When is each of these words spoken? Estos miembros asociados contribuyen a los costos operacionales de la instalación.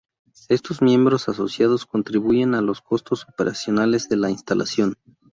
Estos 0.49 0.81
miembros 0.81 1.29
asociados 1.29 1.85
contribuyen 1.85 2.55
a 2.55 2.61
los 2.61 2.81
costos 2.81 3.23
operacionales 3.29 4.09
de 4.09 4.15
la 4.17 4.31
instalación. 4.31 4.95